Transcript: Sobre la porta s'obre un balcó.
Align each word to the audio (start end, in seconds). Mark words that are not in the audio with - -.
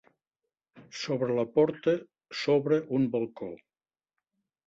Sobre 0.99 1.35
la 1.39 1.43
porta 1.57 1.93
s'obre 2.39 2.81
un 3.01 3.07
balcó. 3.17 3.51